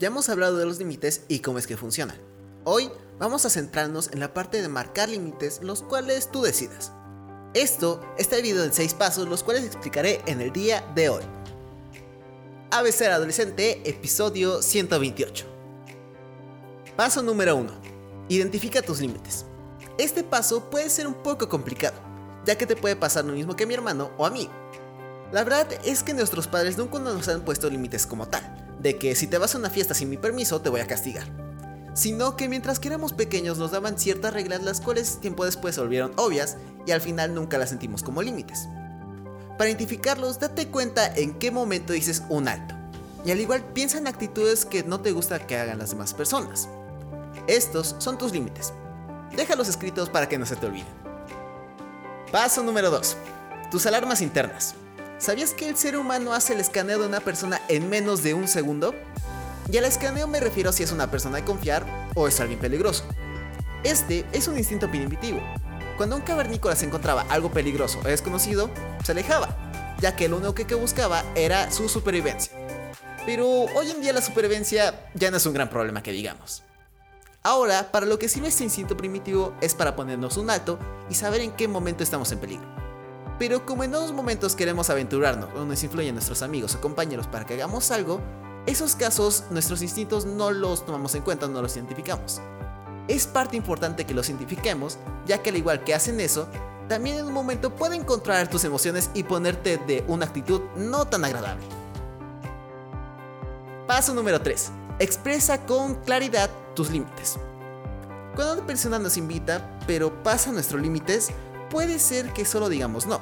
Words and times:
Ya 0.00 0.06
hemos 0.06 0.30
hablado 0.30 0.56
de 0.56 0.64
los 0.64 0.78
límites 0.78 1.24
y 1.28 1.40
cómo 1.40 1.58
es 1.58 1.66
que 1.66 1.76
funcionan. 1.76 2.16
Hoy 2.64 2.90
vamos 3.18 3.44
a 3.44 3.50
centrarnos 3.50 4.10
en 4.10 4.20
la 4.20 4.32
parte 4.32 4.62
de 4.62 4.68
marcar 4.68 5.10
límites 5.10 5.60
los 5.62 5.82
cuales 5.82 6.30
tú 6.30 6.40
decidas. 6.40 6.90
Esto 7.52 8.00
está 8.16 8.36
dividido 8.36 8.64
en 8.64 8.72
6 8.72 8.94
pasos 8.94 9.28
los 9.28 9.42
cuales 9.42 9.66
explicaré 9.66 10.22
en 10.24 10.40
el 10.40 10.54
día 10.54 10.90
de 10.94 11.10
hoy. 11.10 11.22
ABC 12.70 13.02
Adolescente, 13.02 13.82
episodio 13.84 14.62
128. 14.62 15.44
Paso 16.96 17.22
número 17.22 17.56
1. 17.56 17.70
Identifica 18.30 18.80
tus 18.80 19.02
límites. 19.02 19.44
Este 19.98 20.24
paso 20.24 20.70
puede 20.70 20.88
ser 20.88 21.08
un 21.08 21.22
poco 21.22 21.46
complicado, 21.46 22.00
ya 22.46 22.56
que 22.56 22.66
te 22.66 22.74
puede 22.74 22.96
pasar 22.96 23.26
lo 23.26 23.34
mismo 23.34 23.54
que 23.54 23.64
a 23.64 23.66
mi 23.66 23.74
hermano 23.74 24.12
o 24.16 24.24
a 24.24 24.30
mí. 24.30 24.48
La 25.32 25.44
verdad 25.44 25.68
es 25.84 26.02
que 26.02 26.12
nuestros 26.12 26.48
padres 26.48 26.76
nunca 26.76 26.98
nos 26.98 27.28
han 27.28 27.42
puesto 27.42 27.70
límites 27.70 28.04
como 28.04 28.26
tal, 28.26 28.42
de 28.80 28.98
que 28.98 29.14
si 29.14 29.28
te 29.28 29.38
vas 29.38 29.54
a 29.54 29.58
una 29.58 29.70
fiesta 29.70 29.94
sin 29.94 30.10
mi 30.10 30.16
permiso 30.16 30.60
te 30.60 30.70
voy 30.70 30.80
a 30.80 30.88
castigar. 30.88 31.24
Sino 31.94 32.36
que 32.36 32.48
mientras 32.48 32.80
que 32.80 32.88
éramos 32.88 33.12
pequeños 33.12 33.56
nos 33.56 33.70
daban 33.70 33.98
ciertas 33.98 34.32
reglas 34.32 34.62
las 34.62 34.80
cuales 34.80 35.20
tiempo 35.20 35.44
después 35.44 35.76
se 35.76 35.80
volvieron 35.80 36.12
obvias 36.16 36.56
y 36.84 36.90
al 36.90 37.00
final 37.00 37.34
nunca 37.34 37.58
las 37.58 37.68
sentimos 37.68 38.02
como 38.02 38.22
límites. 38.22 38.68
Para 39.56 39.70
identificarlos, 39.70 40.40
date 40.40 40.68
cuenta 40.68 41.06
en 41.14 41.38
qué 41.38 41.50
momento 41.50 41.92
dices 41.92 42.22
un 42.28 42.48
alto. 42.48 42.74
Y 43.24 43.30
al 43.30 43.40
igual 43.40 43.62
piensa 43.72 43.98
en 43.98 44.06
actitudes 44.08 44.64
que 44.64 44.82
no 44.82 45.00
te 45.00 45.12
gusta 45.12 45.46
que 45.46 45.58
hagan 45.58 45.78
las 45.78 45.90
demás 45.90 46.14
personas. 46.14 46.68
Estos 47.46 47.94
son 47.98 48.18
tus 48.18 48.32
límites. 48.32 48.72
Déjalos 49.36 49.68
escritos 49.68 50.08
para 50.08 50.28
que 50.28 50.38
no 50.38 50.46
se 50.46 50.56
te 50.56 50.66
olviden. 50.66 50.88
Paso 52.32 52.62
número 52.62 52.90
2. 52.90 53.16
Tus 53.70 53.86
alarmas 53.86 54.22
internas. 54.22 54.74
¿Sabías 55.20 55.52
que 55.52 55.68
el 55.68 55.76
ser 55.76 55.98
humano 55.98 56.32
hace 56.32 56.54
el 56.54 56.60
escaneo 56.60 56.98
de 56.98 57.06
una 57.06 57.20
persona 57.20 57.60
en 57.68 57.90
menos 57.90 58.22
de 58.22 58.32
un 58.32 58.48
segundo? 58.48 58.94
Y 59.70 59.76
al 59.76 59.84
escaneo 59.84 60.26
me 60.26 60.40
refiero 60.40 60.72
si 60.72 60.82
es 60.82 60.92
una 60.92 61.10
persona 61.10 61.36
de 61.36 61.44
confiar 61.44 61.84
o 62.14 62.26
es 62.26 62.40
alguien 62.40 62.58
peligroso. 62.58 63.04
Este 63.84 64.24
es 64.32 64.48
un 64.48 64.56
instinto 64.56 64.90
primitivo. 64.90 65.38
Cuando 65.98 66.16
un 66.16 66.22
cavernícola 66.22 66.74
se 66.74 66.86
encontraba 66.86 67.26
algo 67.28 67.50
peligroso 67.50 67.98
o 67.98 68.08
desconocido, 68.08 68.70
se 69.04 69.12
alejaba, 69.12 69.54
ya 70.00 70.16
que 70.16 70.26
lo 70.26 70.38
único 70.38 70.54
que 70.54 70.74
buscaba 70.74 71.22
era 71.34 71.70
su 71.70 71.90
supervivencia. 71.90 72.54
Pero 73.26 73.46
hoy 73.46 73.90
en 73.90 74.00
día 74.00 74.14
la 74.14 74.22
supervivencia 74.22 75.06
ya 75.14 75.30
no 75.30 75.36
es 75.36 75.44
un 75.44 75.52
gran 75.52 75.68
problema 75.68 76.02
que 76.02 76.12
digamos. 76.12 76.62
Ahora, 77.42 77.92
para 77.92 78.06
lo 78.06 78.18
que 78.18 78.30
sirve 78.30 78.48
este 78.48 78.64
instinto 78.64 78.96
primitivo 78.96 79.54
es 79.60 79.74
para 79.74 79.94
ponernos 79.94 80.38
un 80.38 80.48
alto 80.48 80.78
y 81.10 81.14
saber 81.14 81.42
en 81.42 81.52
qué 81.52 81.68
momento 81.68 82.02
estamos 82.02 82.32
en 82.32 82.38
peligro. 82.38 82.79
Pero 83.40 83.64
como 83.64 83.84
en 83.84 83.90
unos 83.96 84.12
momentos 84.12 84.54
queremos 84.54 84.90
aventurarnos 84.90 85.48
o 85.56 85.64
nos 85.64 85.82
influyen 85.82 86.14
nuestros 86.14 86.42
amigos 86.42 86.74
o 86.74 86.80
compañeros 86.82 87.26
para 87.26 87.46
que 87.46 87.54
hagamos 87.54 87.90
algo, 87.90 88.20
esos 88.66 88.94
casos 88.94 89.44
nuestros 89.48 89.80
instintos 89.80 90.26
no 90.26 90.50
los 90.50 90.84
tomamos 90.84 91.14
en 91.14 91.22
cuenta, 91.22 91.48
no 91.48 91.62
los 91.62 91.74
identificamos. 91.74 92.42
Es 93.08 93.26
parte 93.26 93.56
importante 93.56 94.04
que 94.04 94.12
los 94.12 94.28
identifiquemos, 94.28 94.98
ya 95.26 95.38
que 95.38 95.48
al 95.48 95.56
igual 95.56 95.82
que 95.84 95.94
hacen 95.94 96.20
eso, 96.20 96.48
también 96.86 97.16
en 97.16 97.24
un 97.24 97.32
momento 97.32 97.74
pueden 97.74 98.04
controlar 98.04 98.50
tus 98.50 98.64
emociones 98.64 99.08
y 99.14 99.22
ponerte 99.22 99.78
de 99.78 100.04
una 100.06 100.26
actitud 100.26 100.60
no 100.76 101.06
tan 101.06 101.24
agradable. 101.24 101.64
Paso 103.86 104.12
número 104.12 104.42
3. 104.42 104.70
Expresa 104.98 105.64
con 105.64 105.94
claridad 106.02 106.50
tus 106.76 106.90
límites. 106.90 107.38
Cuando 108.34 108.52
una 108.52 108.66
persona 108.66 108.98
nos 108.98 109.16
invita, 109.16 109.78
pero 109.86 110.22
pasa 110.22 110.52
nuestros 110.52 110.82
límites, 110.82 111.30
puede 111.70 111.98
ser 111.98 112.32
que 112.32 112.44
solo 112.44 112.68
digamos 112.68 113.06
no. 113.06 113.20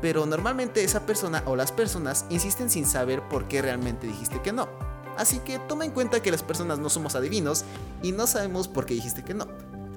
Pero 0.00 0.26
normalmente 0.26 0.82
esa 0.82 1.06
persona 1.06 1.42
o 1.46 1.56
las 1.56 1.72
personas 1.72 2.24
insisten 2.30 2.68
sin 2.68 2.86
saber 2.86 3.22
por 3.28 3.46
qué 3.46 3.62
realmente 3.62 4.06
dijiste 4.06 4.42
que 4.42 4.52
no. 4.52 4.68
Así 5.16 5.38
que 5.38 5.58
toma 5.60 5.84
en 5.84 5.92
cuenta 5.92 6.20
que 6.20 6.30
las 6.30 6.42
personas 6.42 6.78
no 6.78 6.90
somos 6.90 7.14
adivinos 7.14 7.64
y 8.02 8.12
no 8.12 8.26
sabemos 8.26 8.66
por 8.66 8.84
qué 8.86 8.94
dijiste 8.94 9.22
que 9.22 9.34
no. 9.34 9.46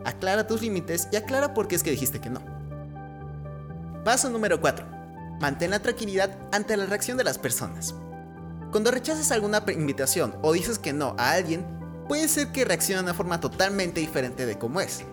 Aclara 0.06 0.48
tus 0.48 0.62
límites 0.62 1.08
y 1.12 1.16
aclara 1.16 1.54
por 1.54 1.68
qué 1.68 1.76
es 1.76 1.84
que 1.84 1.92
dijiste 1.92 2.22
que 2.22 2.30
no. 2.30 2.42
Paso 4.06 4.30
número 4.30 4.62
4. 4.62 4.86
Mantén 5.42 5.72
la 5.72 5.82
tranquilidad 5.82 6.38
ante 6.52 6.78
la 6.78 6.86
reacción 6.86 7.18
de 7.18 7.24
las 7.24 7.38
personas. 7.38 7.94
Cuando 8.72 8.92
rechazas 8.92 9.32
alguna 9.32 9.64
invitación 9.68 10.36
o 10.42 10.54
dices 10.54 10.80
que 10.80 10.94
no 10.94 11.16
a 11.18 11.32
alguien, 11.32 11.66
puede 12.08 12.28
ser 12.28 12.52
que 12.52 12.66
reaccione 12.66 13.00
de 13.00 13.06
una 13.06 13.14
forma 13.14 13.40
totalmente 13.40 14.00
diferente 14.00 14.46
de 14.46 14.58
cómo 14.58 14.80
es. 14.80 15.04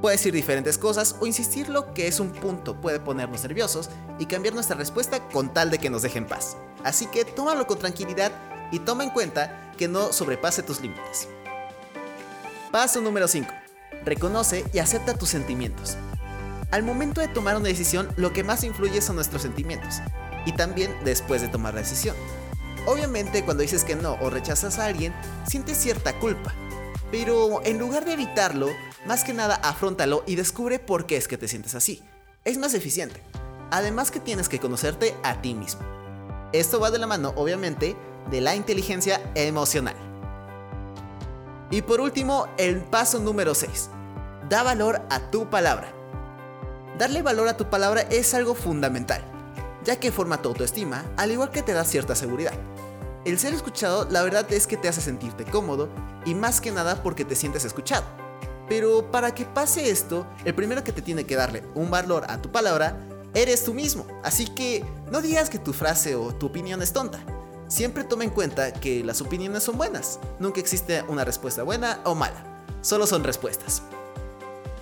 Puede 0.00 0.16
decir 0.16 0.32
diferentes 0.32 0.78
cosas 0.78 1.16
o 1.20 1.26
insistir 1.26 1.68
lo 1.68 1.92
que 1.92 2.06
es 2.06 2.20
un 2.20 2.30
punto 2.30 2.80
puede 2.80 3.00
ponernos 3.00 3.42
nerviosos 3.42 3.90
y 4.20 4.26
cambiar 4.26 4.54
nuestra 4.54 4.76
respuesta 4.76 5.28
con 5.28 5.52
tal 5.52 5.70
de 5.70 5.78
que 5.78 5.90
nos 5.90 6.02
deje 6.02 6.18
en 6.18 6.26
paz. 6.26 6.56
Así 6.84 7.06
que 7.06 7.24
tómalo 7.24 7.66
con 7.66 7.78
tranquilidad 7.78 8.30
y 8.70 8.78
toma 8.78 9.02
en 9.02 9.10
cuenta 9.10 9.72
que 9.76 9.88
no 9.88 10.12
sobrepase 10.12 10.62
tus 10.62 10.80
límites. 10.80 11.28
Paso 12.70 13.00
número 13.00 13.26
5. 13.26 13.52
Reconoce 14.04 14.64
y 14.72 14.78
acepta 14.78 15.14
tus 15.14 15.30
sentimientos. 15.30 15.96
Al 16.70 16.84
momento 16.84 17.20
de 17.20 17.28
tomar 17.28 17.56
una 17.56 17.68
decisión, 17.68 18.08
lo 18.16 18.32
que 18.32 18.44
más 18.44 18.62
influye 18.62 19.00
son 19.00 19.16
nuestros 19.16 19.42
sentimientos, 19.42 20.00
y 20.44 20.52
también 20.52 20.94
después 21.02 21.40
de 21.40 21.48
tomar 21.48 21.74
la 21.74 21.80
decisión. 21.80 22.14
Obviamente 22.86 23.44
cuando 23.44 23.62
dices 23.62 23.84
que 23.84 23.96
no 23.96 24.16
o 24.20 24.30
rechazas 24.30 24.78
a 24.78 24.84
alguien, 24.84 25.14
sientes 25.46 25.78
cierta 25.78 26.18
culpa. 26.18 26.54
Pero 27.10 27.64
en 27.64 27.78
lugar 27.78 28.04
de 28.04 28.12
evitarlo, 28.12 28.68
más 29.06 29.24
que 29.24 29.32
nada 29.32 29.54
afrontalo 29.56 30.24
y 30.26 30.34
descubre 30.34 30.78
por 30.78 31.06
qué 31.06 31.16
es 31.16 31.28
que 31.28 31.38
te 31.38 31.48
sientes 31.48 31.74
así. 31.74 32.02
Es 32.44 32.58
más 32.58 32.74
eficiente. 32.74 33.22
Además 33.70 34.10
que 34.10 34.20
tienes 34.20 34.48
que 34.48 34.58
conocerte 34.58 35.14
a 35.22 35.40
ti 35.40 35.54
mismo. 35.54 35.82
Esto 36.52 36.80
va 36.80 36.90
de 36.90 36.98
la 36.98 37.06
mano, 37.06 37.32
obviamente, 37.36 37.96
de 38.30 38.40
la 38.40 38.54
inteligencia 38.54 39.20
emocional. 39.34 39.96
Y 41.70 41.82
por 41.82 42.00
último, 42.00 42.48
el 42.56 42.80
paso 42.80 43.18
número 43.18 43.54
6. 43.54 43.90
Da 44.48 44.62
valor 44.62 45.02
a 45.10 45.30
tu 45.30 45.50
palabra. 45.50 45.92
Darle 46.98 47.22
valor 47.22 47.48
a 47.48 47.56
tu 47.56 47.68
palabra 47.68 48.00
es 48.10 48.32
algo 48.34 48.54
fundamental, 48.54 49.22
ya 49.84 50.00
que 50.00 50.10
forma 50.10 50.42
tu 50.42 50.48
autoestima, 50.48 51.04
al 51.16 51.30
igual 51.30 51.50
que 51.50 51.62
te 51.62 51.74
da 51.74 51.84
cierta 51.84 52.14
seguridad. 52.14 52.54
El 53.24 53.38
ser 53.38 53.52
escuchado 53.52 54.08
la 54.10 54.22
verdad 54.22 54.50
es 54.52 54.66
que 54.66 54.78
te 54.78 54.88
hace 54.88 55.02
sentirte 55.02 55.44
cómodo 55.44 55.90
y 56.24 56.34
más 56.34 56.60
que 56.60 56.72
nada 56.72 57.02
porque 57.02 57.24
te 57.26 57.36
sientes 57.36 57.64
escuchado. 57.64 58.04
Pero 58.68 59.10
para 59.10 59.34
que 59.34 59.44
pase 59.44 59.90
esto, 59.90 60.26
el 60.44 60.54
primero 60.54 60.84
que 60.84 60.92
te 60.92 61.02
tiene 61.02 61.24
que 61.24 61.36
darle 61.36 61.62
un 61.74 61.90
valor 61.90 62.24
a 62.28 62.40
tu 62.42 62.52
palabra 62.52 62.98
eres 63.34 63.64
tú 63.64 63.74
mismo. 63.74 64.06
Así 64.22 64.46
que 64.46 64.84
no 65.10 65.20
digas 65.20 65.50
que 65.50 65.58
tu 65.58 65.72
frase 65.72 66.14
o 66.14 66.34
tu 66.34 66.46
opinión 66.46 66.82
es 66.82 66.92
tonta. 66.92 67.20
Siempre 67.68 68.04
toma 68.04 68.24
en 68.24 68.30
cuenta 68.30 68.72
que 68.72 69.04
las 69.04 69.20
opiniones 69.20 69.62
son 69.62 69.76
buenas. 69.76 70.18
Nunca 70.38 70.60
existe 70.60 71.02
una 71.08 71.24
respuesta 71.24 71.62
buena 71.62 72.00
o 72.04 72.14
mala. 72.14 72.44
Solo 72.80 73.06
son 73.06 73.24
respuestas. 73.24 73.82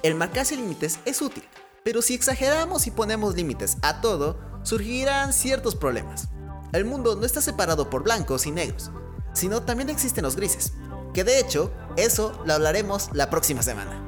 El 0.03 0.15
marcarse 0.15 0.57
límites 0.57 0.99
es 1.05 1.21
útil, 1.21 1.43
pero 1.83 2.03
si 2.03 2.15
exageramos 2.15 2.87
y 2.87 2.91
ponemos 2.91 3.35
límites 3.35 3.77
a 3.83 4.01
todo, 4.01 4.39
surgirán 4.63 5.33
ciertos 5.33 5.75
problemas. 5.75 6.29
El 6.73 6.85
mundo 6.85 7.17
no 7.17 7.25
está 7.25 7.41
separado 7.41 7.91
por 7.91 8.03
blancos 8.03 8.47
y 8.47 8.51
negros, 8.51 8.91
sino 9.33 9.63
también 9.63 9.89
existen 9.89 10.25
los 10.25 10.37
grises, 10.37 10.73
que 11.15 11.25
de 11.25 11.41
hecho, 11.41 11.73
eso 11.97 12.41
lo 12.45 12.55
hablaremos 12.55 13.11
la 13.13 13.31
próxima 13.31 13.63
semana. 13.63 14.07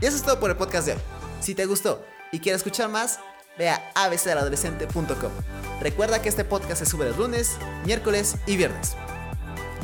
Y 0.00 0.06
eso 0.06 0.16
es 0.16 0.22
todo 0.22 0.38
por 0.40 0.50
el 0.50 0.56
podcast 0.56 0.86
de 0.86 0.92
hoy. 0.94 0.98
Si 1.40 1.54
te 1.54 1.66
gustó 1.66 2.04
y 2.32 2.40
quieres 2.40 2.60
escuchar 2.60 2.88
más, 2.88 3.18
ve 3.58 3.68
a 3.68 3.82
abcadolescente.com. 3.94 5.32
Recuerda 5.80 6.22
que 6.22 6.28
este 6.28 6.44
podcast 6.44 6.80
se 6.80 6.86
sube 6.86 7.06
los 7.06 7.16
lunes, 7.16 7.56
miércoles 7.84 8.36
y 8.46 8.56
viernes. 8.56 8.96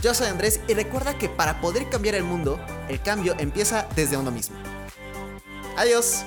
Yo 0.02 0.14
soy 0.14 0.26
Andrés 0.26 0.60
y 0.66 0.74
recuerda 0.74 1.16
que 1.16 1.28
para 1.28 1.60
poder 1.60 1.88
cambiar 1.88 2.16
el 2.16 2.24
mundo, 2.24 2.58
el 2.88 3.00
cambio 3.00 3.36
empieza 3.38 3.86
desde 3.94 4.16
uno 4.16 4.30
mismo. 4.30 4.56
Adiós. 5.76 6.24